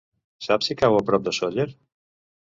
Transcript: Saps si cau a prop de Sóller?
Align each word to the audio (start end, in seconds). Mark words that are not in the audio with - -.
Saps 0.45 0.69
si 0.71 0.75
cau 0.79 0.97
a 1.01 1.03
prop 1.11 1.29
de 1.29 1.35
Sóller? 1.41 1.69